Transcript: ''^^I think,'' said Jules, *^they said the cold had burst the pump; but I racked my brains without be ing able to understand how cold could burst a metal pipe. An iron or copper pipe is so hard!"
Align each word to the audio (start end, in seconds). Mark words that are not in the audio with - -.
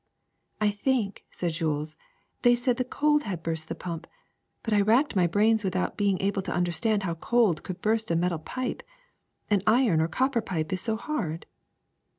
''^^I 0.61 0.73
think,'' 0.73 1.25
said 1.29 1.51
Jules, 1.51 1.95
*^they 2.41 2.57
said 2.57 2.77
the 2.77 2.83
cold 2.83 3.21
had 3.21 3.43
burst 3.43 3.67
the 3.69 3.75
pump; 3.75 4.07
but 4.63 4.73
I 4.73 4.81
racked 4.81 5.15
my 5.15 5.27
brains 5.27 5.63
without 5.63 5.95
be 5.95 6.09
ing 6.09 6.19
able 6.23 6.41
to 6.41 6.51
understand 6.51 7.03
how 7.03 7.13
cold 7.13 7.61
could 7.61 7.83
burst 7.83 8.09
a 8.09 8.15
metal 8.15 8.39
pipe. 8.39 8.81
An 9.51 9.61
iron 9.67 10.01
or 10.01 10.07
copper 10.07 10.41
pipe 10.41 10.73
is 10.73 10.81
so 10.81 10.97
hard!" 10.97 11.45